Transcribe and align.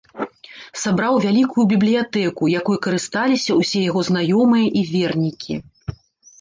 Сабраў 0.83 1.17
вялікую 1.25 1.65
бібліятэку, 1.73 2.49
якой 2.61 2.81
карысталіся 2.87 3.51
ўсе 3.61 3.79
яго 3.89 3.99
знаёмыя 4.11 4.67
і 4.83 4.87
вернікі. 4.97 5.53